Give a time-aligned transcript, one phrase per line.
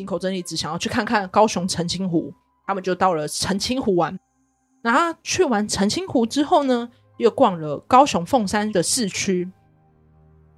[0.00, 2.32] 井口真理子想要去看看高雄澄清湖，
[2.66, 4.18] 他们就到了澄清湖玩。
[4.80, 9.46] 然后去完澄清湖之后呢，又逛了高雄凤山的市区，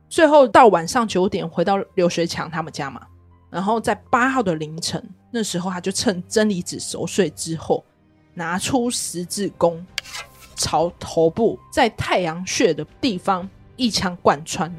[0.09, 3.05] 最后到晚上九点回到刘学强他们家嘛。
[3.51, 7.85] 然后在八号的凌晨，那时候他就趁真理子熟睡之后，
[8.33, 9.85] 拿出十字弓，
[10.55, 14.73] 朝头部在太阳穴的地方一枪贯穿。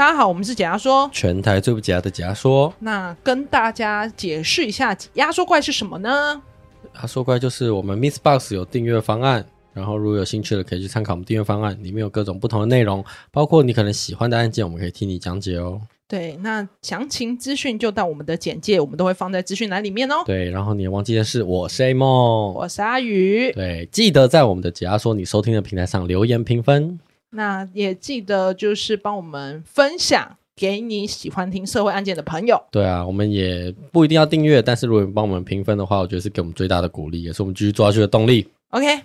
[0.00, 2.72] 大家好，我们是解压说，全台最不解压的解压说。
[2.78, 6.40] 那跟大家解释一下，压缩怪是什么呢？
[6.94, 15.78] 压缩怪就是我们 MixerBox 有订阅方案，然后如果有兴趣的，可以去参考我们订阅方案，里面有各种不同的内容，包括你可能喜欢的案件，我们可以替你讲解哦。
[16.08, 20.22] 对，那详情资讯就到我们的简介，我们都会放在资讯栏里面哦。
[20.24, 23.52] 对，然后你也忘记的是，我是 A 梦，我是阿宇。
[23.52, 26.98] 对，记得在我们的解压说你收听的平台上留言评分。
[27.30, 32.62] 那也记得就是帮我们分享给你喜欢听社会案件的朋友。
[32.70, 38.46] 对啊，我们也不一定要订阅，但是如果你帮我们评分的话，我觉得是给我们最大的鼓励，也是我们继续做下去的动力。
[38.70, 38.96] OK，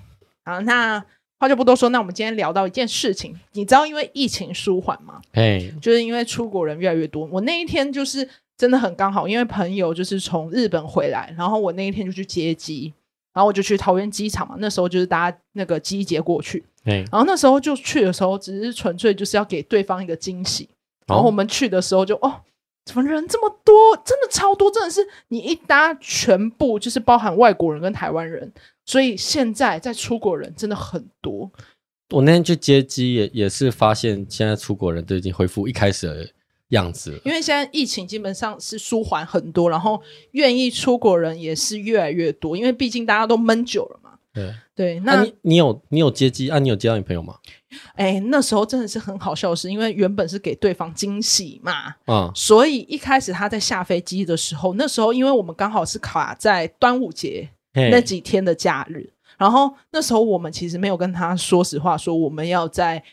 [0.43, 1.03] 好，那
[1.39, 5.21] 话就不多说，那我们今天聊到一件事情，你知道因为疫情舒缓吗？
[5.33, 7.25] 嘿，就是因为出国人越来越多。
[7.31, 12.93] 我那一天就是真的很刚好，因为朋友就是从日本回来，然后我那一天就去接机，
[13.33, 16.63] 然后我就去桃园机场嘛，那时候就是搭那个机捷过去。
[16.85, 20.69] 然后那时候就去的时候，只是纯粹就是要给对方一个惊喜。
[21.07, 22.41] 然后我们去的时候就哦，
[22.85, 23.73] 怎么人这么多？
[24.05, 28.51] 真的超多，真的是你一搭全部就是包含外国人跟台湾人，
[28.85, 31.51] 所以现在在出国人真的很多。
[32.11, 36.27] 我那天去接机也也是发现，现在出国人都已经恢复一开始的
[36.69, 37.19] 样子了。
[37.25, 39.99] 因为现在疫情基本上是舒缓很多，然后
[40.31, 44.11] 愿意出国人也是越来越多，因为毕竟大家都闷久了嘛。
[44.31, 46.59] 对对，那、啊、你你有你有接机啊？
[46.59, 47.35] 你有接到你朋友吗？
[47.95, 63.03] 哎，那时候真的是很好笑的是，因为原本是给对方惊喜嘛，嗯，所以一开始他在下飞机的时候，那时候因为我们刚好是卡在端午节那几天的假日，然后那时候我们其实没有跟他说实话，说我们要在。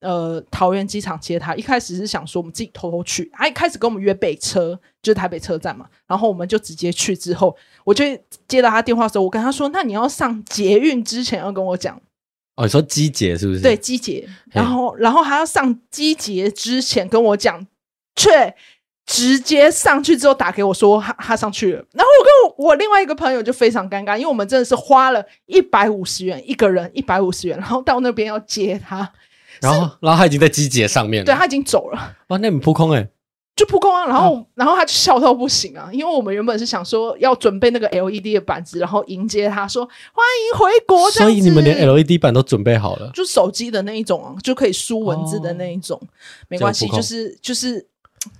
[0.00, 7.14] 呃，桃园机场接他，一开始是想说我们自己偷偷去，他一开始跟我们约北车，就是台北车站嘛，然后我们就直接去。
[7.14, 8.02] 之后，我就
[8.48, 12.00] 接到他电话的时候，我跟他说：“那你要上捷运之前要跟我讲。”
[12.56, 13.60] 哦，你说机捷是不是？
[13.60, 14.26] 对，机捷。
[14.52, 17.66] 然后，然后还要上机捷之前跟我讲，
[18.16, 18.54] 却
[19.04, 21.84] 直接上去之后打给我说他他上去了。
[21.92, 29.12] 然后我跟我我另外一个朋友就非常尴尬，因为我们真的是花了一百五十元一个人，一百五十元，然后到那边要接他。
[29.60, 31.26] 然后，然后他已经在机捷上面了。
[31.26, 32.16] 对，他已经走了。
[32.28, 33.08] 哇，那你扑空哎、欸，
[33.56, 34.06] 就扑空啊！
[34.06, 41.10] 然后，啊、然后他就笑到不行啊，因为我们原本是想说要准备那个 LED 的板子，然后迎接他说欢迎回国。
[41.10, 46.08] 所以你们连 LED 板都准备好了，就手机的那一种，就可以输文字的那一种，哦、
[46.48, 47.86] 没关系，就是就是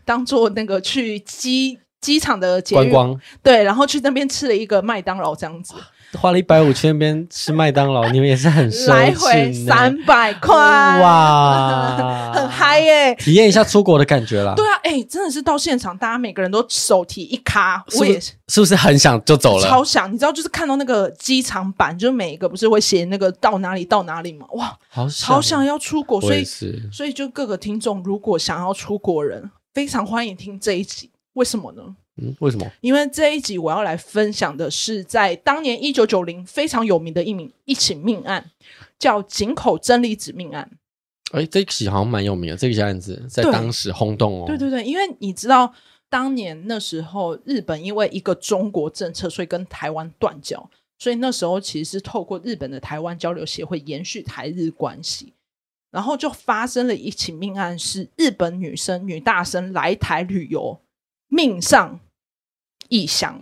[0.07, 3.21] 当做那个去机机场的观光。
[3.43, 5.75] 对，然后去那边吃了一个麦当劳这样子。
[6.19, 13.15] 花了一百五去那边吃麦当劳，你们也是很 奢侈，来回三百块，哇，很嗨耶！
[13.15, 14.55] 体验一下出国的感觉啦。
[14.57, 19.69] 对啊，哎、欸，真的是到现场，大家每个人都手提一卡，我也是，是不是很想就走了？
[19.69, 24.47] 超想，你知道，就是看到那个机场版，就是每一个不是会写那个到哪里到哪里吗？
[24.55, 26.45] 哇，好想，好想要出国，所以
[26.93, 31.11] 所以就各个听众如果想要出国人，非常欢迎听这一集。
[31.35, 31.83] 为什么呢？
[32.21, 32.71] 嗯，为什么？
[32.83, 38.51] 因为这一集我要来分享的是，在当年一九九零非常有名的一名一起命案，
[38.99, 40.71] 叫井口真理子命案。
[41.33, 44.45] 哎，这一起好像蛮有名的，这起案子在当时轰动哦。
[44.47, 45.73] 对对对，因为你知道，
[46.09, 55.33] 当年那时候日本因为一个中国政策，所以跟台湾断交，所以那时候其实是透过日本的台湾交流协会延续台日关系，
[55.91, 60.81] 然后就发生了一起命案，是日本女生女大生来台旅游，
[61.29, 62.01] 命丧。
[62.91, 63.41] 异乡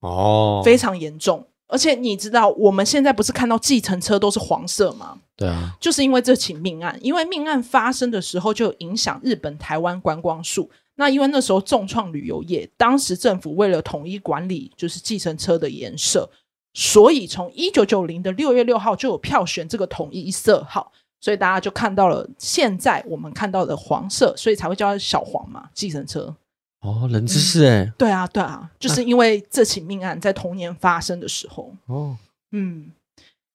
[0.00, 5.18] 哦，非常严重，而且你知道，我们现在不是看到计程车都是黄色吗？
[5.36, 10.70] 对啊，就是因为这起命案，因为命案发生的时候就影响日本台湾观光数。
[10.98, 16.30] 那因为那时候重创旅游业，当时政府为了统一管理，就是计程车的颜色，
[16.72, 20.90] 所以从一九九零的六月六号就有票选这个统一色号，
[21.20, 26.34] 所以大家就看到了现在我们看到的黄色，所以才会叫它小黄嘛，计程车。
[26.80, 32.16] 哦，冷知识哎、嗯，对啊，对啊， 就是因为这起命案在同年发生的时候，哦，
[32.52, 32.92] 嗯，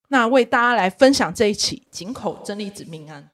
[0.09, 3.29] 那为大家来分享这一起井口真理子命案。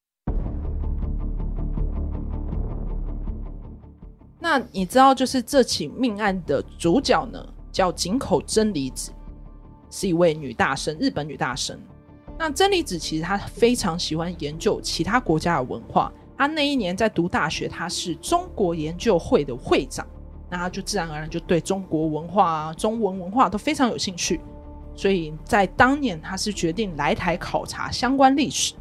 [4.39, 9.11] 那你知道，就是这起命案的主角呢，叫井口真理子，
[9.89, 11.77] 是一位女大生，日本女大生。
[12.37, 16.13] 那真理子其实她非常喜欢研究其他国家的文化。
[16.37, 20.05] 他那一年在读大学，他是中国研究会的会长，
[20.49, 24.39] 那他就自然而然就对中国文化、中文文化都非常有兴趣。
[24.95, 28.73] 所以在当年，他是决定来台考察相关历史。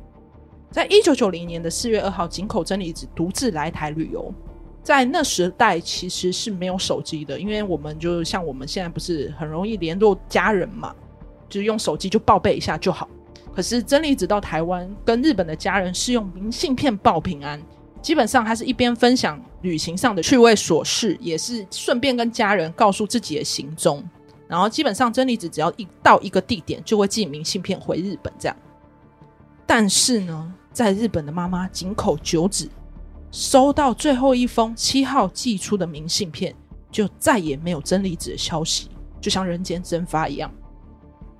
[0.70, 4.32] 在一九九零年的四月二号，井口真理子独自来台旅游。
[4.82, 10.94] 在那时代其实是没有手机的，因为我们就像我们现在不是很容易联络家人嘛，
[11.48, 13.08] 就是用手机就报备一下就好。
[13.56, 17.58] 可是真理子到台湾跟日本的家人是用明信片报平安，
[18.02, 24.04] 基本上他是一边分享旅行上的趣味琐事，也是顺便跟家人告诉自己的行踪。
[24.46, 28.54] 然后基本上真理子只要一到一个地点，就会寄明信片回日本这样。
[29.66, 32.68] 但是呢，在日本的妈妈井口久子。
[33.32, 36.54] 收到最后一封七号寄出的明信片，
[36.90, 38.88] 就再也没有真理子的消息，
[39.20, 40.50] 就像人间蒸发一样。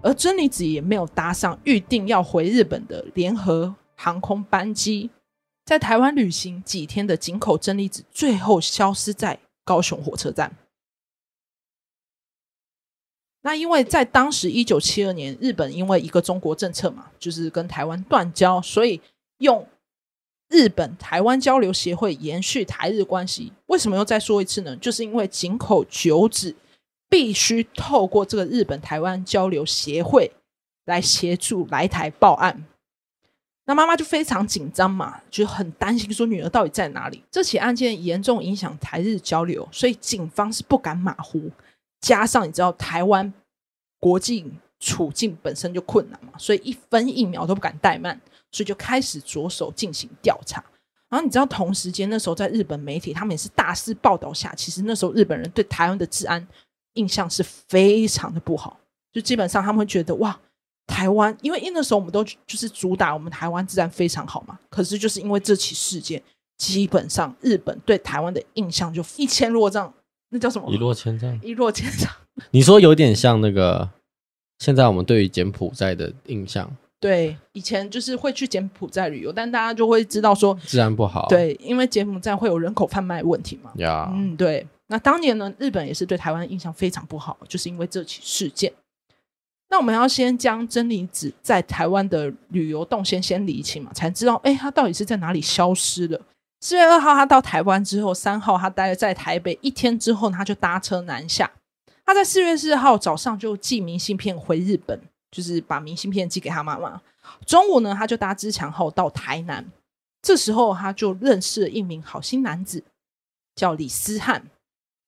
[0.07, 5.11] 而真理子也没有搭上预定要回日本的联合航空班机，
[5.65, 10.57] 在台湾旅行几天的井口真理子，最后消失在高雄火车站。
[13.43, 19.01] 那因为在当时一九七二年，日本因为一个中国政策嘛，就是跟台湾断交，所以
[19.39, 19.67] 用。
[20.49, 24.77] 日本台湾交流协会延续台日关系，为什么又再说一次呢？
[24.77, 26.55] 就是因为井口久子
[27.09, 30.33] 必须透过这个日本台湾交流协会
[30.85, 32.65] 来协助来台报案。
[33.67, 37.23] 那妈妈就非常紧张嘛，就很担心说女儿到底在哪里。
[37.31, 41.51] 这起案件严重影响台日交流，所以警方是不敢马虎。
[42.01, 43.33] 加上你知道台湾
[43.99, 48.21] 国际处境本身就困难嘛，所以一分一秒都不敢怠慢。
[48.53, 50.65] 所以就开始着手进行调查，
[51.11, 56.47] 然后你知道，同时间那时候在日本媒体，他们也是大肆报道下，其实那时候日本人对台湾的治安
[56.97, 58.79] 印象是非常的不好，
[59.13, 60.39] 就基本上他们会觉得哇，
[60.87, 66.23] 台湾，因为因为那时候我们都就是主打我们台湾治安非常好嘛，可是就是因为这起事件，
[66.59, 69.93] 基本上日本对台湾的印象就一千落丈，
[70.31, 70.71] 那叫什么？
[70.73, 71.41] 一落千丈。
[71.43, 72.11] 一落千丈。
[72.51, 73.89] 你说有点像那个
[74.59, 76.71] 现在我们对于柬埔寨的印象。
[76.99, 81.27] 对，以前就是会去柬埔寨旅游，但大家就会知道说治安不好。
[81.29, 83.71] 对，因为柬埔寨会有人口贩卖问题嘛。
[83.77, 84.67] 呀，嗯，对。
[84.89, 88.73] 那当年呢，日本也是对台湾印象非常不好，就是因为这起事件。
[89.69, 96.21] 那我们要先将真理子在台湾的旅游动线先理清嘛，才知道哎，他到底是在哪里消失的。
[96.61, 101.51] 四月二号他到台湾之后，三号他待在台北一天之后，他就搭车南下。
[102.05, 105.01] 他在四月四号早上就寄明信片回日本。
[105.29, 107.03] 就是把明信片寄给他妈妈。
[107.45, 109.63] 中午呢，他就搭自强号到台南。
[110.23, 112.83] 这时候他就认识了一名好心男子，
[113.55, 114.47] 叫李思汉。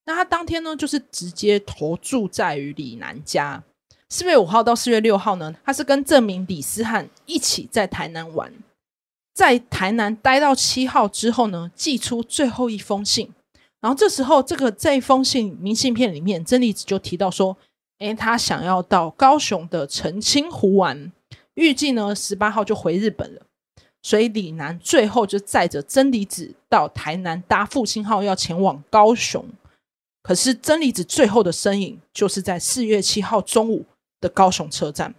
[0.08, 3.62] 那他当天呢，就是直接投住在于李南家。
[4.08, 8.50] 四月五号到四月六号呢，他是跟这名李思汉一起在台南玩。
[9.34, 13.34] 在台南待到七号之后呢，寄出最后一封信。
[13.80, 17.58] 然后这时候，这个这一封信明信片里面，真理子就提到说。
[17.98, 21.12] 诶，他想要到高雄的澄清湖玩，
[21.54, 23.42] 预计呢十八号就回日本了。
[24.00, 29.44] 所以李楠最后就载着真理子到台南搭复兴号要前往高雄。
[30.22, 33.84] 可是真理子最后的身影就是在四月七号中午
[34.20, 35.14] 的高雄车站，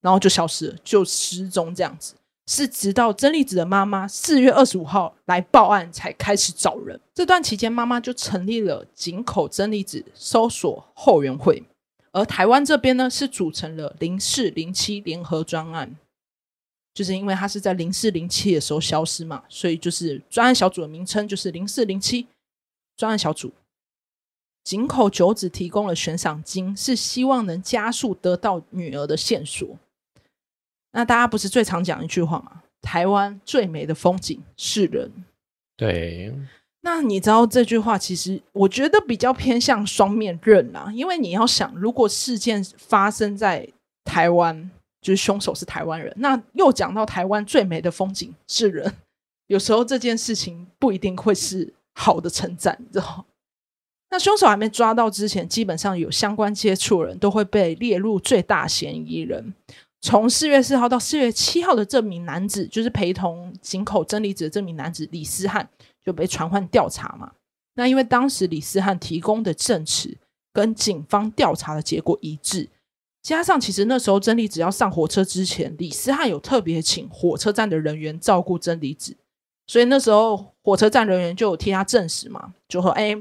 [0.00, 2.14] 然后就消失了，就失踪这样子。
[2.46, 7.00] 是直到真理子的妈妈四月二十五号来报案，才开始找人。
[7.14, 11.62] 这段期间，妈妈就成立了井口真理子搜索后援会，
[12.10, 15.96] 而台湾这边呢，是组成了零四零七联合专案，
[16.92, 22.26] 就是因为他是在零四零七的时候消失嘛，所以就是专案小组的名称就是零四零七
[22.96, 23.52] 专案小组。
[24.62, 29.68] 井口九子提供了悬赏金，是希望能加速得到女儿的线索。
[30.92, 32.62] 那大家不是最常讲一句话吗？
[32.82, 35.10] 台湾最美的风景是人。
[35.76, 36.34] 对。
[36.82, 40.90] 那你知道这句话，其实我觉得比较偏向双面刃啦。
[40.94, 43.68] 因为你要想，如果事件发生在
[44.02, 44.70] 台湾，
[45.02, 48.94] 就是凶手是台湾人，那又讲到台湾最美的风景是人，
[49.48, 53.26] 有时候这件事情不一定会是好的称赞，你知道？
[54.10, 59.54] 那凶手还没抓到之前，基本上有相关接触人都会被列入最大嫌疑人。
[60.02, 65.68] 从四月四号到四月七号的这名男子，就是陪同井口真理子的这名男子李思汉，
[66.04, 67.32] 就被传唤调查嘛。
[67.74, 70.16] 那因为当时李思汉提供的证词
[70.52, 72.68] 跟警方调查的结果一致，
[73.22, 79.14] 加上其实那时候真理子要上火车之前，李思汉有特别请火车站的人员照顾真理子，
[79.66, 83.14] 所以那时候火车站人员就有替他证实嘛，就说：“哎，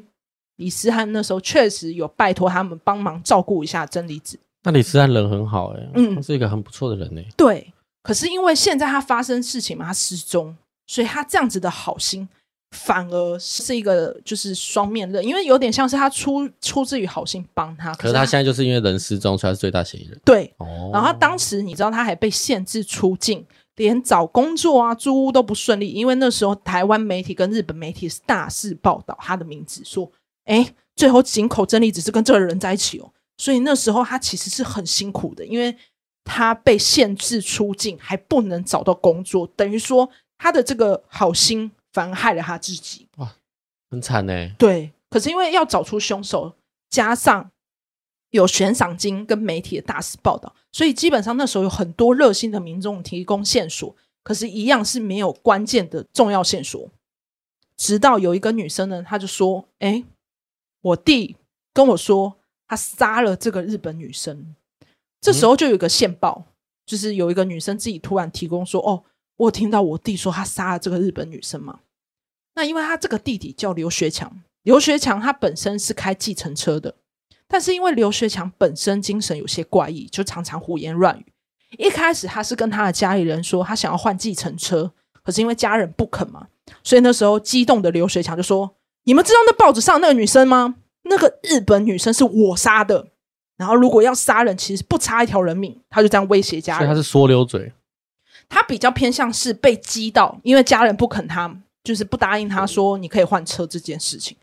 [0.60, 7.28] 李思翰那时候确实有拜托他们帮忙照顾一下真理子。”那李思翰人很好哎、欸，嗯，他是一个很不错的人哎、欸。
[7.38, 7.74] 对，
[8.04, 12.28] 可是因为现在他发生事情嘛，他失踪，所以他这样子的好心
[12.72, 20.20] 反而是一个就是双面刃，因为有点像是他出出自于好心帮他，可是他现在就是因为人失踪，所以他是最大嫌疑人。
[20.26, 23.46] 对，哦，然后他当时你知道他还被限制出境，
[23.78, 30.12] 连找工作啊、租屋都不顺利，因为那时候台湾媒体跟日本媒体是大肆报道他的名字，说，
[30.50, 33.14] 哎，最后井口真理只是跟这个人在一起哦。
[33.38, 35.76] 所以那时候他其实是很辛苦的，因为
[36.26, 43.08] 他被限制出境，还不能找到工作，等于说他的这个好心反而害了他自己。
[43.18, 43.36] 哇，
[43.90, 44.50] 很惨呢。
[44.58, 46.54] 对，可是因为要找出凶手，
[46.90, 47.50] 加上
[48.32, 56.90] 有悬赏金跟媒体的大肆报道，所以基本上那时候有很多热心的民众提供线索，可是，一样是没有关键的重要线索。
[57.78, 60.04] 直到有一个女生呢，她就说：“哎，
[60.82, 61.38] 我弟
[61.74, 62.36] 跟我说。”
[62.70, 64.56] 他杀了这个日本女生，
[65.20, 66.46] 这时候就有一个线报，
[66.86, 69.04] 就是有一个女生自己突然提供说：“哦，
[69.38, 71.80] 我有听到我弟说他杀了这个日本女生嘛。”
[72.54, 76.94] 那因为他这个弟弟叫刘学强，刘学强他本身是开计程车的，
[77.48, 81.26] 但是因为刘学强本身精神有些怪异，就常常胡言乱语。
[81.80, 84.94] 一开始他是跟他的家里人说他想要换计程车，
[85.24, 86.50] 可是因为家人不肯嘛，
[86.84, 88.76] 所以那时候激动的刘学强就说
[89.10, 90.76] ：“你们知道那报纸上那个女生吗？”
[91.10, 93.08] 那个日本女生是我杀的，
[93.58, 95.76] 然后如果要杀人，其实不差一条人命。
[95.90, 97.74] 他就这样威胁家人，所以他是说溜嘴。
[98.48, 101.52] 他比较偏向是被激到，因为家人不肯他，
[101.84, 104.38] 就是不答应他说你可以换车这件事情，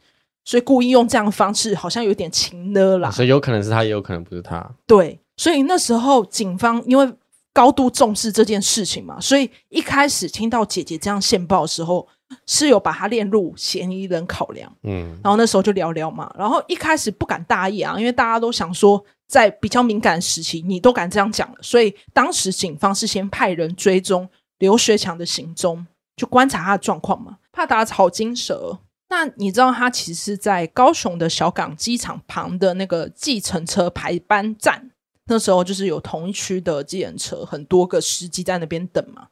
[0.45, 3.09] 所以故意用这样的方式，好像有点情勒啦。
[3.13, 4.69] 所以有可能是他，也有可能不是他。
[4.89, 7.15] 对，所以那时候警方因为
[7.53, 12.09] 高度重视这件事情嘛，所以一开始听到姐姐这样线报的时候。
[12.47, 24.29] 是有把他列入嫌疑人考量，嗯，然后那时候就聊聊嘛，然后一开始不敢大意啊，因为大家都想说，在比较敏感时期，你都敢这样讲了，所以当时警方是先派人追踪
[24.59, 28.79] 刘学强的行踪，就观察他的状况嘛，怕打草惊蛇。
[29.09, 34.91] 那你知道他其实是在高雄的小港机场旁的那个计程车排班站，
[35.27, 39.29] 那时候就是有同一区的计程车，很多个司机在那边等嘛。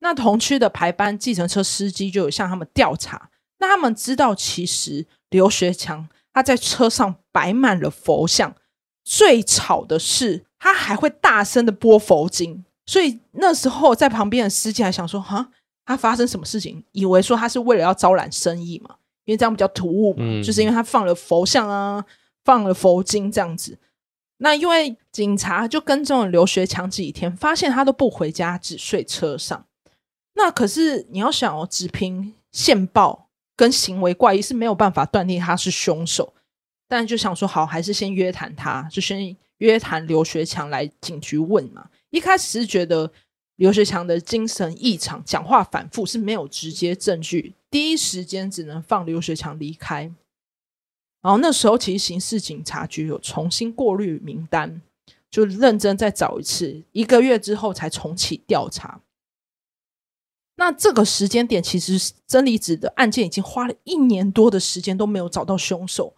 [0.00, 8.54] 那同区的排班计程车司机就有向他们调查，那他们知道其实刘学强他在车上摆满了佛像，
[9.04, 15.50] 最吵的是他还会大声的播佛经，所以那时候在旁边的司机还想说，哈，
[15.84, 16.82] 他发生什么事情？
[16.92, 22.04] 以为说他是为了要招揽生意嘛，因为这样比较突兀嘛，嗯、就是因为他放了佛像啊，
[22.44, 23.78] 放了佛经这样子。
[24.38, 29.66] 那因为警察就跟踪了刘学强几天，发现他都不回家，只睡车上。
[30.34, 36.32] 那可是你要想哦，只凭线报跟行为怪异是没有办法断定他是凶手，
[36.88, 41.90] 但就想说好，还是先约谈他，就先约谈刘学强来警局问嘛。
[42.10, 43.12] 一开始是觉得
[43.56, 50.10] 刘学强的精神异常，讲话反复是没有直接证据，第一时间只能放刘学强离开。
[51.22, 54.80] 然后那时候其实刑事警察局有重新过滤名单，
[55.30, 59.02] 就认真再找一次，一个月之后才重启调查。
[60.60, 66.14] 那这个时间点，其实真理子的案件已经花了一年多的时间都没有找到凶手，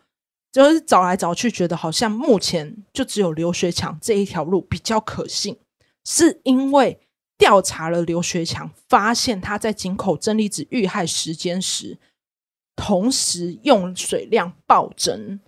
[0.50, 5.56] 就是找来找去，觉得好像目前就只有刘学强这一条路比较可信，
[6.04, 6.98] 是因为
[7.38, 12.00] 调查了刘学强，发现他在井口真理子遇害时间时，
[12.74, 15.38] 同时用水量暴增，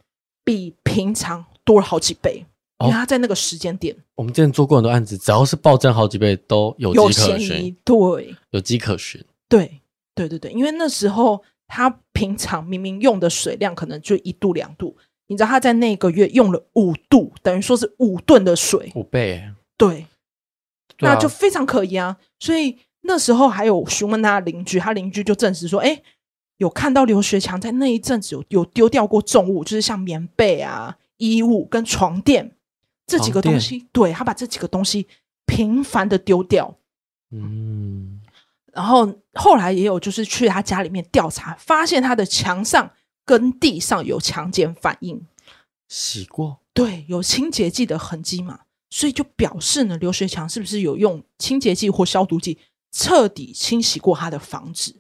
[0.45, 2.47] 比平常多了好几倍。
[2.85, 7.77] 因为他在那个时间点，我们之前做过很多案子，只要是暴增好几倍，都有迹可循。
[7.85, 9.25] 对，有迹可循。
[9.49, 9.81] 对，
[10.15, 10.53] 对，对，对。
[10.53, 19.43] 因为那时候他平常明明用的水量可能就一度两度，你知道他在那个月用了五度，等于说是五吨的水，五倍。
[19.77, 20.07] 对，
[21.01, 22.17] 那就非常可疑啊。
[22.39, 26.01] 所以那时候还有询问他的邻居，他邻居就证实说，哎，
[26.59, 32.53] 有看到刘学强在那一阵子有有丢掉过重物，就是像棉被啊、衣物跟床垫。
[33.07, 35.07] 这几个东西，对，他把这几个东西
[35.45, 36.79] 频繁的丢掉，
[37.31, 38.23] 嗯，
[38.73, 42.91] 然后后来也有就是去他家里面调查，发现他的墙上
[43.27, 45.27] 跟地上有强碱反应，
[45.87, 52.59] 洗过，对，有清洁剂的痕迹嘛，所以就表示呢，刘学强是不是有用清洁剂或消毒剂
[52.91, 54.97] 彻底清洗过他的房子，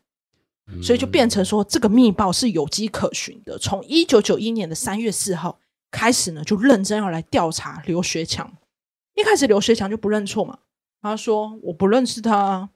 [0.66, 5.58] 嗯、所以就变成说这个密报是有迹可循的，从一九九一年的三月四号。
[5.94, 8.52] 开始呢，就认真要来调查刘学强。
[9.14, 10.58] 一开始刘学强就不认错嘛，
[11.00, 12.68] 他说我不认识他。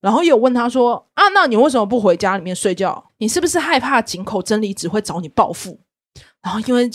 [0.00, 3.10] 然后又问他说啊，那你为什么不回家里面睡觉？
[3.18, 5.78] 你是不是害怕井口真理子会找你报复？
[6.40, 6.90] 然后因为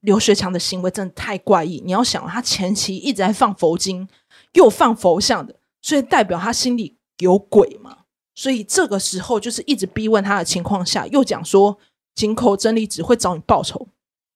[0.00, 4.06] 刘学强的行为真的太怪异，你要想他前期一直在放佛经，
[4.52, 7.98] 又放佛像的，所以代表他心里有鬼嘛。
[8.34, 11.78] 所以这个时候就是一直逼问他的情况下，又讲说
[12.14, 13.88] 井口真理子会找你报仇。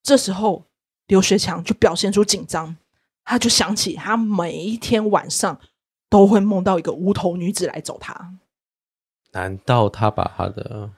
[0.03, 0.65] 这时候
[1.09, 2.77] 刘学强就表现出紧张，
[3.25, 5.61] 他就想起他每一天晚上
[6.09, 8.39] 都会梦到一个无头女子来找他。
[9.33, 10.91] 难道他把他的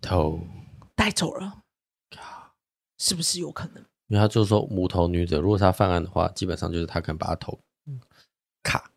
[0.00, 0.40] 头
[0.94, 1.62] 带走了？
[2.98, 3.84] 是不是有可能？
[4.06, 7.58] 因为他就说无头女子，如果他犯案的话，基本上就是他可能把他头
[8.62, 8.90] 卡。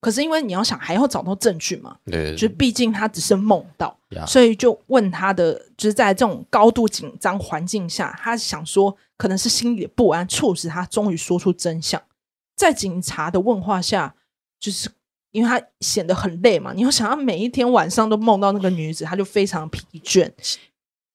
[0.00, 12.00] 可是因为你要想还要找到证据嘛，对，就毕竟他只是梦到所以就问他的，就是在这种高度紧张环境下，他想说可能是心里的不安促使他终于说出真相。
[12.56, 14.14] 在警察的问话下，
[14.60, 14.88] 就是
[15.32, 20.30] 因为他显得很累嘛，你要想他每一天晚上都梦到那个女子，他就非常疲倦。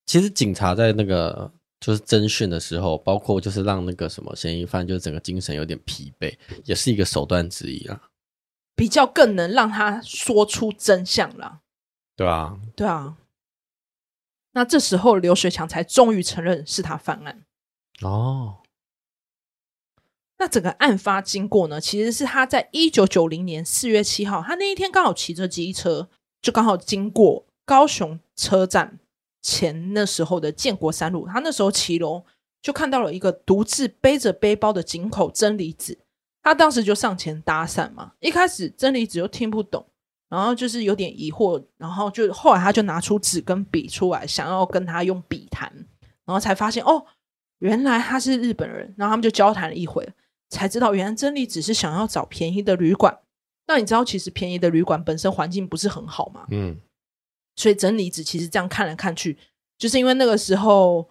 [0.05, 1.49] 其实警察在那个
[1.79, 6.33] 就是侦讯的时候，包括就是让那个什么嫌疑犯就是整个精神有点疲惫，
[6.65, 8.01] 也是一个手段之一啊。
[8.75, 11.61] 比较更能让他说出真相了，
[12.15, 13.17] 对啊，对啊。
[14.53, 17.43] 那这时候刘学强才终于承认是他犯案
[18.01, 18.59] 哦。
[20.37, 26.09] 那整个案发经过呢，其实是他在一九九零年四月七号，他那一天刚好骑着机车，
[26.41, 28.99] 就刚好经过高雄车站
[29.41, 32.25] 前那时候的建国三路，他那时候骑楼
[32.61, 35.99] 就看到了一个独自背着背包的井口真理子。
[36.43, 39.83] 他当时就上前搭讪嘛，一开始真理子又听不懂，
[40.27, 45.71] 然后就是有点疑惑，然后就后来他就拿出纸跟笔出来，想要跟他用笔谈，
[46.25, 47.05] 然后才发现哦，
[47.59, 50.05] 原来他是日本人，然后他们就交谈了一回，
[50.49, 53.19] 才知道原来真理子是想要找便宜的旅馆。
[53.65, 56.45] 那你知道其实便宜的旅馆本身环境不是很好嘛？
[56.51, 56.77] 嗯，
[57.55, 59.37] 所以真理子其实这样看来看去，
[59.77, 61.09] 就是因为那个时候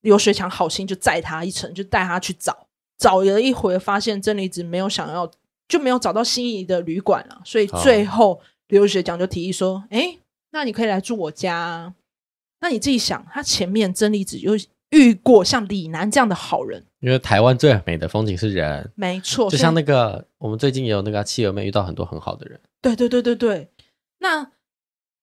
[0.00, 2.66] 刘学强好心就载他一程，就带他去找。
[2.98, 5.30] 找了一回，发现真理子没有想要，
[5.68, 7.40] 就没有找到心仪的旅馆了。
[7.44, 10.18] 所以最后刘学讲就提议说：“哎、欸，
[10.50, 11.94] 那你可以来住我家啊。”
[12.60, 14.52] 那你自己想，他前面真理子又
[14.90, 19.50] 遇过像李楠这样的好人，因为台湾最美的风景是人，没错。
[19.50, 23.68] 就像那个我们最近也有那个企鹅妹遇到很多很好的人，对对对对对。
[24.18, 24.52] 那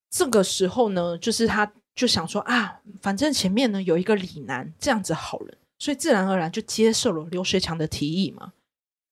[0.09, 5.55] 这个时候呢，就是他就想说啊，反正前面呢有一个李楠这样子好人。
[5.79, 8.51] 所以自然而然就接受了刘学强的提议嘛，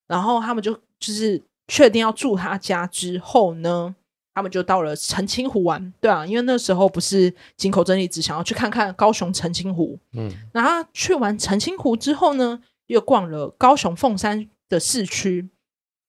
[0.05, 3.95] 然后他们就就是确定要住他家之后呢，
[4.33, 15.49] 他们就到了澄清湖玩，对啊，因为那时候不是井口真理子想要去看看高雄澄清湖，嗯，然后去完澄清湖之后呢，又逛了高雄凤山的市区，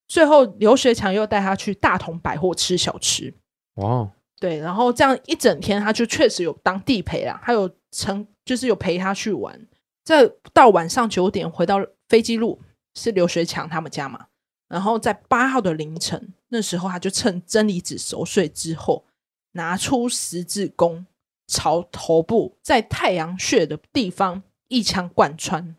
[0.08, 3.32] 最后刘学强又带他去大同百货吃小吃，
[3.76, 9.60] 哇，对，然后这样一整天他就确实有当地陪啦，他有成就是有陪他去玩。
[10.08, 11.76] 在到晚上九点回到
[12.08, 12.62] 飞机路
[12.94, 14.28] 是刘学强他们家嘛，
[14.66, 19.04] 然后在八号的凌晨，那时候他就趁真理子熟睡之后，
[19.52, 21.04] 拿出十字弓，
[21.46, 25.76] 朝头部在太阳穴的地方一枪贯穿，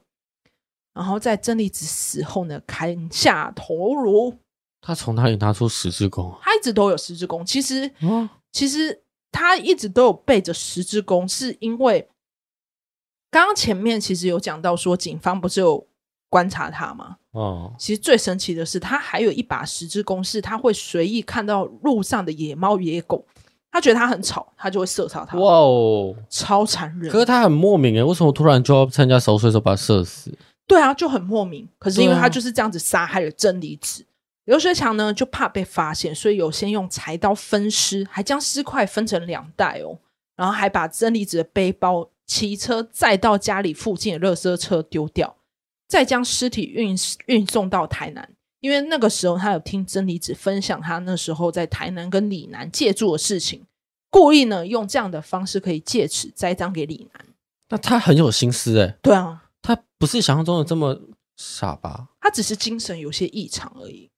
[0.94, 4.38] 然后在真理子死后呢，砍下头颅。
[4.80, 6.38] 他从哪里拿出十字弓？
[6.44, 12.08] 他一直都有十字弓，其实，嗯、其实他一直都有背着十字弓，是因为。
[13.32, 15.86] 刚刚前面其实有讲到说，警方不是有
[16.30, 17.18] 观察他吗？
[17.32, 23.24] 哦，其实最神奇的是，他还有一把十字弓，是他会随意看到路上的野猫野狗，
[23.72, 25.38] 他觉得他很吵，他就会射杀他。
[25.38, 27.12] 哇哦，超残忍！
[27.12, 30.36] 可是他很莫名诶，为什么突然就要趁人家熟睡的时候把他射死？
[30.66, 31.68] 对啊，就很莫名。
[31.78, 34.04] 可是因为他就是这样子杀害了真理子，
[34.46, 40.00] 刘学强呢就怕被发现，所以有先用柴刀分尸，还将尸块分成两袋哦，
[40.36, 42.10] 然后还把真理子的背包。
[42.30, 45.36] 骑车再到家里附近的垃圾车丢掉，
[45.88, 48.36] 再将尸体运运送到台南。
[48.60, 53.66] 因为那个时候他有听真理子分享他那时候在台南跟李楠借住的事情，
[54.12, 57.26] 故意呢用这样的方式可以借此栽赃给李楠。
[57.70, 61.02] 那他很有心思哎，对啊，他不是想象中的这么
[61.36, 62.10] 傻吧？
[62.22, 64.12] 他只是精神有些异常而已。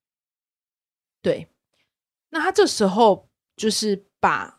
[1.21, 1.47] 对，
[2.32, 4.58] 那他这时候就是把。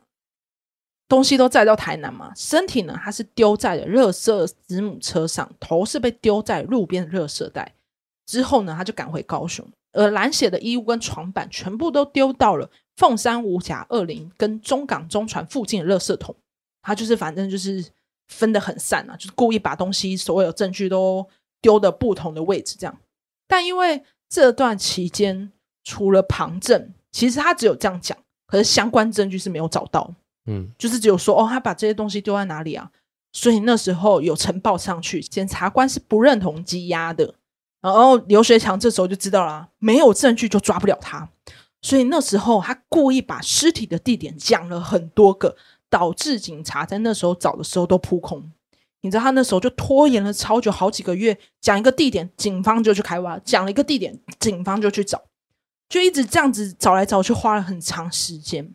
[1.09, 7.75] 东西都载到台南嘛，身体呢，他是丢在了垃圾子母车上，头是被丢在路边的垃圾袋。
[8.25, 16.35] 之后呢，他就赶回高雄，而蓝血的衣物跟床板全部都丢到了凤山五甲二林跟中港中船附近的垃圾桶。
[16.81, 17.85] 他就是反正就是
[18.29, 21.29] 分得很散啊，就是故意把东西所有证据都
[21.61, 22.99] 丢的不同的位置这样。
[23.47, 25.53] 但因为这段期间
[25.85, 28.17] 除了旁证，其实他只有这样讲。
[28.47, 30.15] 可是相关证据是没有找到。
[30.47, 32.91] 嗯，就是只有说哦，他把这些东西丢在哪里啊？
[33.33, 37.35] 所以那时候有呈报上去，检察官是不认同羁押的。
[37.81, 41.31] 然后刘学强这时候就知道了，没有证据就抓不了他。
[41.81, 45.57] 所以那时候他故意把尸体的地点讲了很多个，
[45.91, 48.53] 导致警察在那时候找的时候都扑空。
[49.01, 55.25] 你知道他那时候就拖延了超久，好几个月，讲一个地点，警方就去开挖；讲了一个地点，警方就去找，
[55.89, 58.73] 就一直这样子找来找去，花了很长时间。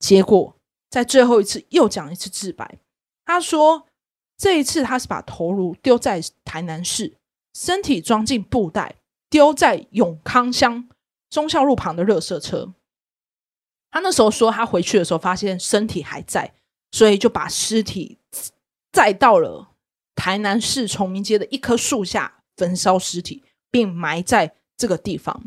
[0.00, 0.56] 结果
[0.94, 2.78] 在最后一次又讲一次自白，
[3.24, 3.88] 他说
[4.36, 7.16] 这一次他是把头颅丢在台南市，
[7.52, 8.94] 身体装进布袋，
[9.28, 10.88] 丢在永康乡
[11.28, 12.74] 忠孝路旁的垃圾车。
[13.90, 16.54] 他那时候说他回去的时候发现身体还在，
[16.92, 18.20] 所以就把尸体。
[18.92, 19.70] 载到了
[20.14, 25.42] 台南市崇明街的一棵树下焚烧尸体，并埋在这个地方。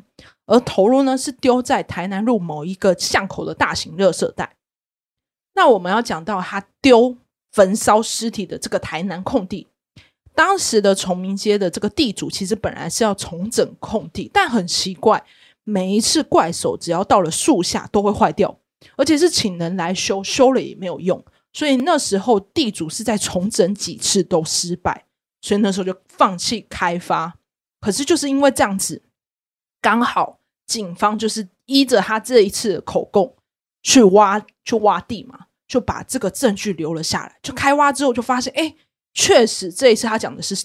[0.47, 4.56] 而头颅呢，是丢在台南路某一个巷口的大型垃圾袋。
[5.57, 7.17] 那我们要讲到他丢
[7.51, 9.65] 焚烧尸体的这个台南空地，
[10.35, 15.25] 当时的崇明街的这个地主其实本来是要重整空地，但很奇怪，
[15.63, 18.59] 每一次怪手只要到了树下都会坏掉，
[18.97, 21.25] 而且是请人来修，修了也没有用。
[21.53, 25.05] 所以那时候地主是在重整几次都失败，
[25.41, 27.33] 所以那时候就放弃开发。
[27.81, 29.01] 可是就是因为这样子，
[29.81, 33.35] 刚好警方就是依着他这一次的口供
[33.81, 37.35] 去挖，去挖地嘛，就把这个证据留了下来。
[37.43, 38.73] 就开挖之后就发现，哎，
[39.13, 40.55] 确实这一次他讲的是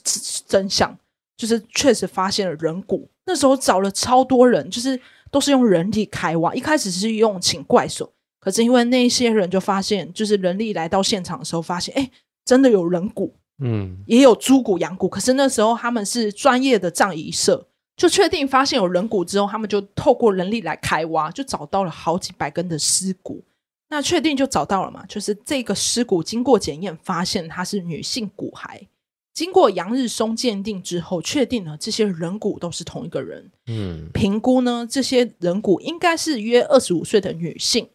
[0.47, 0.97] 真相，
[1.37, 3.09] 就是确实发现了人骨。
[3.25, 8.12] 那时候找了超多人，就是都是用人力开挖，一开始是用请怪手。
[8.41, 12.11] 可是因为那些人就发现，就是人力来到现场的时候，发现哎，
[12.45, 15.09] 真的有人骨，嗯，也有猪骨、羊骨。
[15.09, 23.45] 可是那时候他们是专业的葬仪社，就确定发现有人骨之后，他们就透过人力来开挖，就找到了好几百根的尸骨。
[23.92, 25.05] 那确定就找到了嘛？
[25.05, 28.87] 就是这个尸骨经过检验，发现它是女性骨骸。
[29.35, 33.50] 经过杨日松鉴定之后，确定了这些人骨都是同一个人。
[33.66, 37.90] 嗯，评估呢，这些人骨应该是约二十五岁的女性。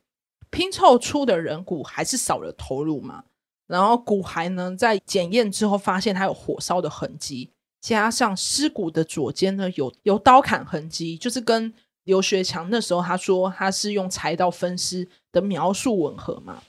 [0.51, 3.23] 拼凑出的人骨还是少了头颅嘛，
[3.65, 7.49] 然后骨骸呢，在检验之后发现它有火烧的痕迹，
[7.81, 11.73] 加上尸骨的左肩呢有有刀砍痕迹，就是跟
[12.07, 16.63] 刘学强那时候他说他是用柴刀分尸的描述吻合嘛，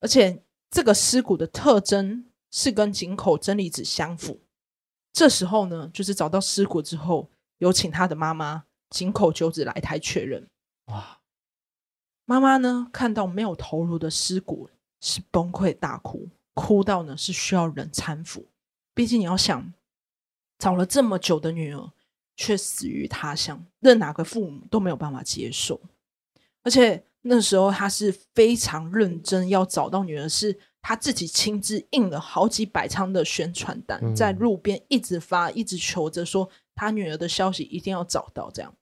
[0.00, 4.40] 而且这个尸骨的特征是跟井口真理子相符。
[5.12, 10.48] 这时候呢，就是找到尸骨之后，有请他的妈妈井口九子来台确认。
[10.86, 11.20] 哇！
[12.24, 14.68] 妈妈呢，看到没有头颅的尸骨，
[15.00, 18.46] 是崩溃大哭，哭到呢是需要人搀扶。
[18.92, 19.72] 毕竟你要想，
[20.58, 21.92] 找了这么久的女儿，
[22.38, 25.78] 却死于他乡，任哪个父母都没有办法接受。
[26.62, 38.72] 而且那时候他是非常认真要找到女儿，是他自己亲自印了好几百张的宣传单，在路边一直发，一直求着说他女儿的消息一定要找到，这样。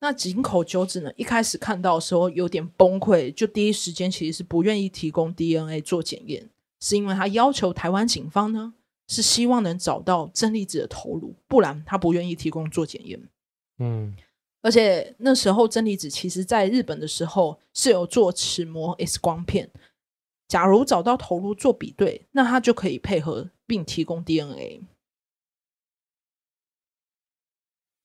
[0.00, 1.10] 那井口久子呢？
[1.16, 8.74] 一开始看到的时候有点崩溃，就第一时间其实是不愿意提供 DNA 做检验，是因为他要求台湾警方呢
[9.08, 13.28] 是希望能找到真理子的头颅，不然他不愿意提供做检验。
[13.78, 14.16] 嗯，
[14.62, 19.70] 而且那时候真理子其实在日本的时候是有做齿模 X 光片，
[20.48, 24.82] 假如找到头颅做比对，那他就可以配合并提供 DNA。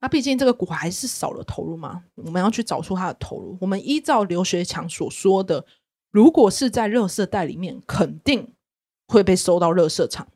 [0.04, 3.56] 那毕竟这个骨还是少了头颅嘛，我们要去找出他的头颅。
[3.62, 5.64] 我们依照刘学强所说的，
[6.10, 8.54] 如果是在垃圾袋里面，肯定
[9.08, 10.28] 会被收到垃圾场。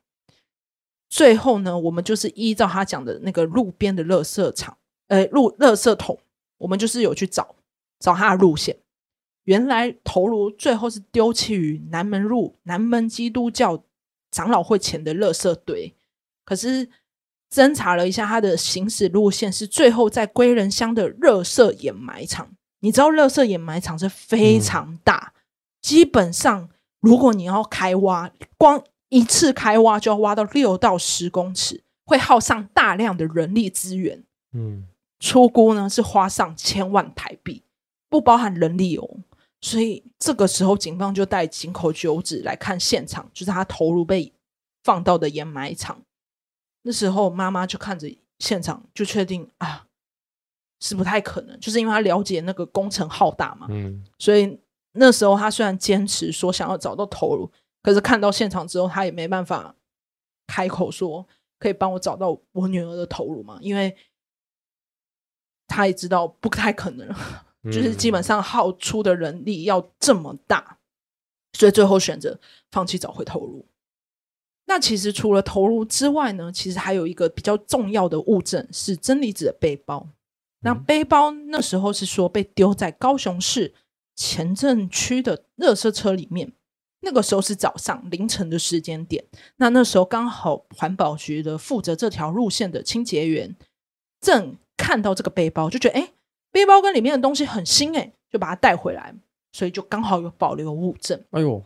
[1.08, 4.76] 最后呢，我们就是依照他讲的那个路边的垃圾场，
[5.08, 6.18] 呃，路垃圾桶，
[6.58, 7.54] 我们就是有去找
[7.98, 8.76] 找他的路线。
[9.44, 13.82] 原来头颅最后是丢弃于南门路南门基督教
[14.30, 15.94] 长老会前的垃圾堆，
[16.44, 16.88] 可是。
[17.48, 22.50] 侦查了一下，他的行驶路线是最后在归仁乡的垃圾掩埋场。
[22.80, 25.38] 你知道，垃圾掩埋场是非常大，嗯、
[25.80, 26.68] 基本上
[27.00, 34.24] 如果你要开挖，光一次开挖就要挖到六到十公尺，会耗上大量的人力资源。
[34.52, 34.86] 嗯，
[35.20, 37.62] 出估呢是花上千万台币，
[38.08, 39.08] 不包含人力哦。
[39.60, 44.32] 所以这个时候，警方就带井口九子来看现场，就是他头颅被
[44.84, 46.02] 放到的掩埋场。
[46.82, 49.86] 那时候妈妈就看着现场，就确定啊，
[50.80, 54.58] 是不太可能，就是因为他了解那个工程浩大嘛，嗯，所以
[54.92, 57.50] 那时候他虽然坚持说想要找到头颅，
[57.86, 59.72] 可是看到现场之后，他也没办法
[60.44, 61.24] 开口说
[61.56, 63.96] 可以帮我找到我女儿的头颅嘛，因为
[65.68, 67.08] 他也知道不太可能，
[67.66, 70.78] 就是基本上耗出的人力要这么大，
[71.52, 72.40] 所以最后选择
[72.72, 73.64] 放弃找回头颅。
[74.64, 80.08] 那其实除了头颅之外呢，其实还有一个比较重要的物证是真理子的背包。
[80.58, 83.72] 那背包那时候是说被丢在高雄市
[84.16, 86.52] 前镇区的垃圾车里面，
[87.06, 89.24] 那个时候是早上凌晨的时间点。
[89.58, 93.54] 那那时候刚好环保局的负责这条路线的清洁员
[94.20, 96.12] 正看到这个背包，就觉得哎，
[96.50, 99.14] 背包跟里面的东西很新哎，就把它带回来，
[99.52, 101.22] 所以就刚好有保留物证。
[101.30, 101.62] 哎呦，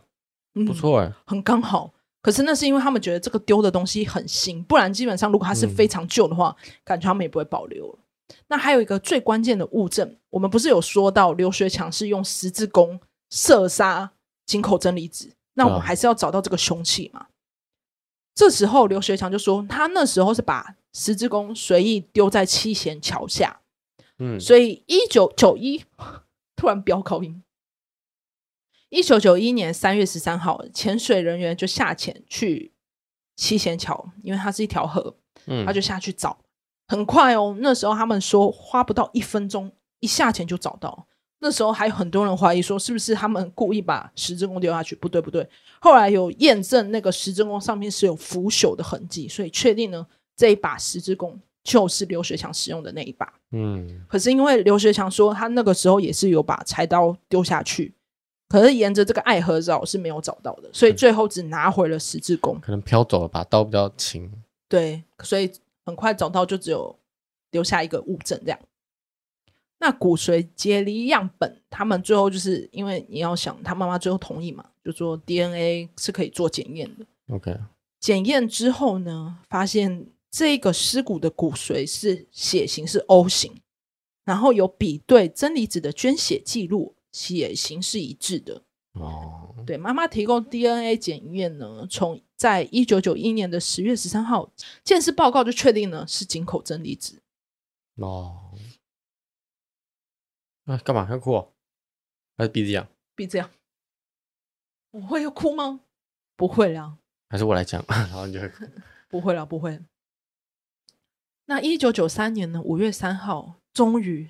[0.67, 1.91] 不错哎，很刚好。
[2.21, 7.99] 可是那是因为他们觉得这个丢的东西很新，不然基本上如果它是非常旧的话，嗯、感觉他们也不会保留了。
[8.47, 12.99] 那还有一个最关键的物证，我们不是有说到刘学强是用十字弓
[13.31, 14.11] 射杀
[14.45, 15.33] 井口真理子？
[15.53, 17.27] 那我们还是要找到这个凶器嘛？
[17.29, 17.31] 嗯、
[18.33, 23.61] 这时候刘学强就说，他那时候是把十字弓随意丢在七贤桥下，
[24.19, 25.83] 嗯，所以一九九一
[26.55, 27.43] 突然飙高音。
[28.89, 32.73] 一九九一年三月十三号，潜水人员就下潜去
[33.35, 36.39] 七贤桥，因为它是一条河，嗯，他就下去找，
[36.87, 37.55] 很快哦。
[37.59, 41.07] 那时候他们说花不到一分钟，一下潜就找到。
[41.43, 44.95] 那时候还有很多人怀疑说，是不是他们故意把十字弓丢下去？
[44.95, 45.47] 不对，不对。
[45.79, 50.05] 后来有验证，那个十字弓上面是有腐朽的痕迹，所以确定呢，
[50.37, 53.33] 这一把十字弓就是刘学强使用的那一把。
[53.51, 57.93] 嗯，可是因为刘学强说他那个时候也是有把柴刀丢下去。
[58.47, 62.59] 可是沿着这个爱河找是没有找到的，所以最后只拿回了十字弓。
[62.59, 64.29] 可能飘走了吧，刀比较轻。
[64.67, 65.49] 对，所以
[65.85, 66.93] 很快找到，就只有
[67.51, 68.59] 留下一个物证这样。
[69.81, 77.05] 那骨髓解离样本，他们最后就是因为你要想，他妈妈最后同意嘛，就说 DNA 是可以做检验的。
[77.33, 77.57] OK，
[77.99, 83.59] 检验之后呢，发现这个尸骨的骨髓是血型是 O 型，
[84.23, 86.95] 然后有比对真离子的捐血记录。
[87.11, 88.61] 血型是一致的
[88.93, 89.53] 哦。
[89.65, 94.49] 对，妈妈提供 DNA 检验呢，从在一九九一年的十月十三号
[94.83, 97.21] 鉴识报告就确定呢是井口真离子
[97.95, 98.50] 哦。
[100.71, 101.51] 哎，干嘛要哭？
[102.37, 102.87] 还是鼻子痒？
[103.13, 103.51] 鼻子痒。
[104.91, 105.81] 我会要哭吗？
[106.37, 106.97] 不会啦。
[107.27, 108.65] 还是我来讲，然后你就会哭。
[109.09, 109.81] 不会了，不会。
[111.45, 112.61] 那一九九三年呢？
[112.61, 114.29] 五月三号，终于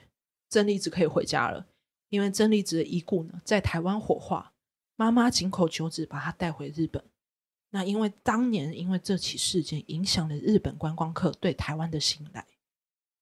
[0.50, 1.68] 真理子可以回家了。
[2.10, 4.54] 因为真理子的遗骨呢，在台湾火化，
[4.96, 7.04] 妈妈井口久子把她带回日本。
[7.70, 12.46] 那因为当年因为这起事件影响了日本观光客对台湾的信赖，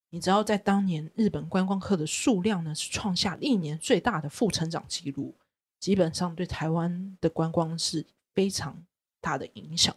[0.10, 5.36] 你知道在当年日本观光客的数量呢，是创下历年最大的负成长记录，
[5.80, 8.84] 基本上对台湾的观光是非常
[9.22, 9.96] 大的影响。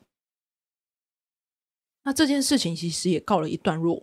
[2.04, 4.02] 那这件事情其实也告了一段落。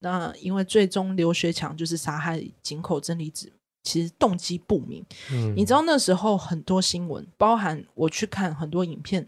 [0.00, 3.52] 那因为最终刘学强就是杀害井口真理子。
[3.84, 9.26] 其实动机不明，嗯，你知道那时候很多新闻，包含我去看很多影片，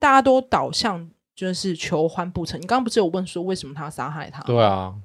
[0.00, 2.60] 大家都导向就是求欢不成。
[2.60, 4.42] 你刚刚不是有问说为什么他杀害他？
[4.42, 4.98] 对啊，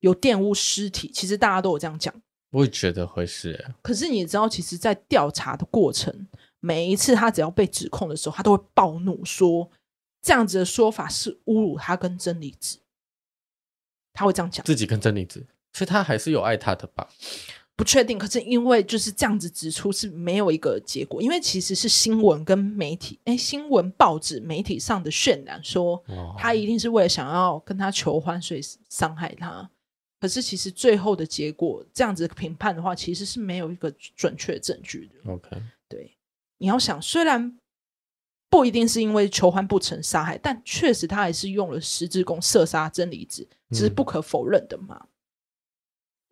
[0.00, 2.12] 有玷污尸体，其实大家都有这样讲。
[2.50, 6.26] 我也觉得会是，可是你知道，其实，在调查的过程，
[6.58, 9.70] 每一次他只要被指控的时候，他都会暴怒说
[10.20, 12.80] 这样子的说法是侮辱他跟真理子，
[14.12, 17.08] 他会这样讲，自己跟真理子，所以他还是有爱他的吧。
[17.76, 26.02] 不确定，可是因为就是这样子指出是没有一个结果，因为其实是新闻跟媒体，哎，新闻报纸媒体上的渲染说
[26.36, 28.60] 他一定是为了想要跟他求欢，所以
[28.90, 29.70] 伤害他。
[30.20, 35.32] 可是其实最后的结果这样子评判的话，其实是没有一个准确证据的。
[35.32, 35.50] OK，
[35.88, 36.14] 对，
[36.58, 37.58] 你要想，虽然
[38.48, 44.98] 不一定是因为求欢不成杀害，但确实他还是用了十字弓射杀真理子，这是不可否认的嘛。
[45.00, 45.06] 嗯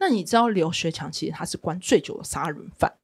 [0.01, 2.96] 那你知道刘学强其实他是关最久的杀人犯，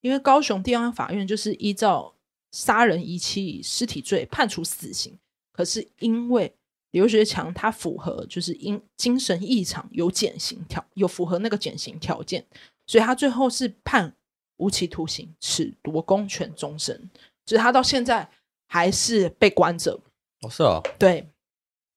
[0.00, 2.14] 因为高雄地方法院就是依照
[2.52, 5.18] 杀人遗弃尸体罪判处死刑，
[5.52, 6.54] 可是因为
[6.90, 12.46] 刘学强他符合就是因精神异常有减刑条有符合那个减刑条件，
[12.86, 14.14] 所以他最后是判
[14.56, 17.10] 无期徒刑，褫夺公权终身，
[17.44, 18.28] 就是他到现在
[18.68, 20.00] 还是被关着。
[20.42, 21.28] 哦，是哦，对。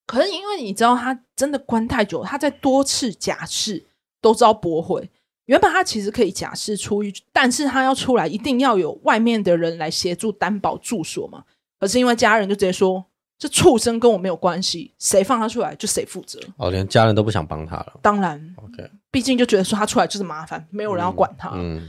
[0.05, 3.85] 可是因为你知道他真的关太久，他在多次假释。
[4.21, 5.09] 都遭驳回。
[5.45, 11.45] 原本他其实可以假释出狱，但是他要出来，一定要有外面的人来协助担保住所嘛。
[11.79, 13.05] 可是因为家人就直接说，
[13.39, 16.37] 这畜生跟我没有关系，谁放他出来就谁负责。
[16.57, 17.99] 哦，连家人都不想帮他了。
[18.01, 21.51] 当然，OK，毕竟就觉得说他出来就是麻烦，没有人要管他。
[21.55, 21.87] 嗯，嗯，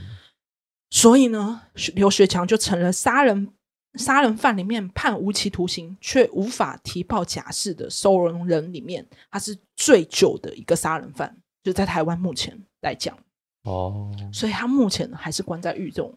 [0.90, 1.62] 所以呢，
[1.96, 3.52] 刘学强就成了杀人
[3.94, 11.36] 杀人犯里面判无期徒刑却无法提报假释的收容人里面，他是最久的一个杀人犯。
[11.64, 13.18] 就在台湾目前来讲，
[13.64, 16.14] 哦，所以他目前还是关在狱中。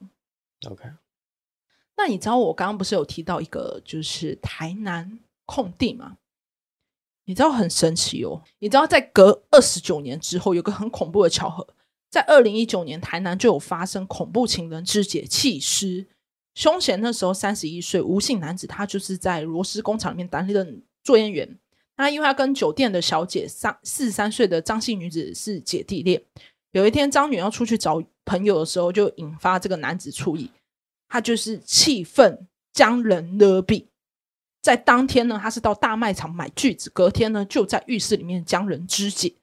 [0.69, 0.83] OK，
[1.95, 6.17] 那你知道我刚刚不是有提到一个就是台南空地吗？
[7.25, 11.65] 你知道很神奇哦，你知道在隔二十九年之后，有个很恐怖的巧合，
[12.09, 16.07] 在二零一九年台南就有发生恐怖情人肢解弃尸，
[16.55, 21.57] 凶嫌那时候三十一岁吴姓男子，他就是在螺丝工厂里面担任作业员。
[21.95, 26.21] 那因为他跟酒店的小姐三四十三岁的张姓女子是姐弟恋。
[26.71, 30.49] 有一天，张女要出去找朋友的时候，就引发这个男子醋意。
[31.13, 33.85] 他就是气愤将人勒毙。
[34.63, 39.35] 在当天呢，他是到大卖场买锯子，隔天呢就在浴室里面将人肢解。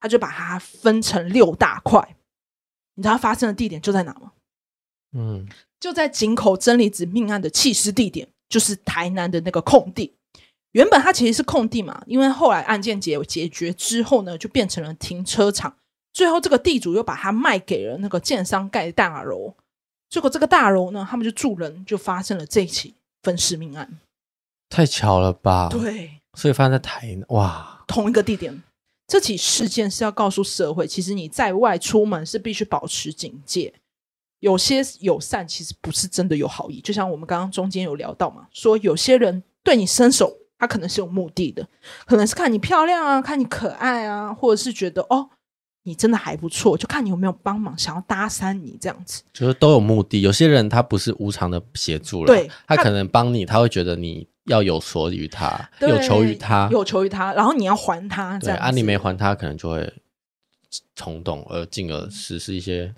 [0.00, 2.16] 他就把它分成六大块。
[2.94, 4.32] 你知道他发生的地点就在哪吗？
[5.12, 5.46] 嗯，
[5.78, 10.16] 就在井口真理子命案的弃尸地点，就是台南的那个空地。
[10.72, 15.76] 原本它其实是空地嘛，因为后来案件解解决之后呢，就变成了停车场。
[16.14, 19.54] 最后，这个地主又把它卖给了那个建商盖大楼。
[20.14, 23.98] 结果，这个大楼呢，他们就住人，就发生了这一起分尸命案。
[24.70, 25.68] 太巧了吧？
[25.68, 28.62] 对，所以发生在台南哇，同一个地点。
[29.08, 33.74] 这起事件是要告诉社会，其实你在外出门是必须保持警戒。
[34.38, 41.66] 有些友善其实不是真的有好意，就像我们刚刚中间有聊到嘛，说有些人对你伸手，他可能是有目的的，
[42.06, 45.30] 可能是看你漂亮啊，看你可爱啊，或者是觉得哦。
[45.86, 50.22] 你真的还不错，就看你有没有帮忙，想要搭讪你这样子，就是都有目的。
[50.22, 58.62] 有些人他不是无偿的协助了，对，他可能帮你，他会觉得你要有所于他，有求于他，有求于他，然后你要还他这样子。
[58.62, 59.92] 啊，你没还他，可能就会
[60.96, 62.94] 冲动而进而实施一些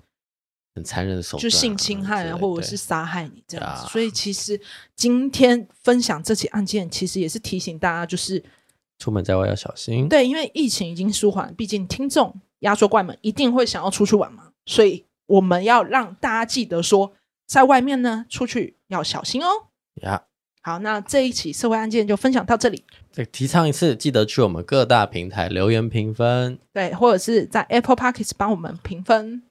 [0.73, 3.83] 很残忍的手段，就性侵害啊，或者是杀害你这样子。
[3.83, 4.57] 啊、所以其实
[4.95, 8.41] 今天分享这起案件，其实也是提醒大家，就是
[8.97, 10.07] 出门在外要小心。
[10.07, 12.33] 对，因为疫情已经舒缓，毕竟听众。
[12.59, 17.13] 压缩怪们一定会想要出去玩嘛，所以我们要让大家记得说，
[17.45, 19.47] 在外面呢出去要小心哦。
[20.01, 20.23] 呀，
[20.61, 22.83] 好，那这一起社会案件就分享到这里。
[23.11, 29.43] 再提倡一次，记得去我们各大平台留言评分，对，或者是在 Apple Podcast 帮我们评分。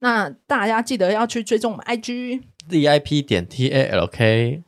[0.00, 4.62] 那大家记得要去追踪我们 IG ZIP 点 TALK。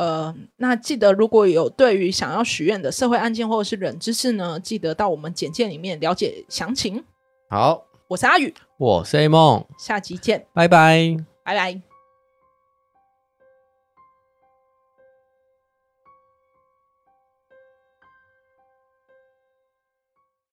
[0.00, 7.04] 呃，那记得如果有对于想要许愿的社会案件或者是冷知识呢，记得到我们简介里面了解详情。
[7.50, 11.89] 好，我是阿宇，我是 A 梦，下集见，拜拜，拜拜。